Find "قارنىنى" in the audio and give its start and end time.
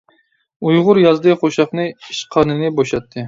2.37-2.73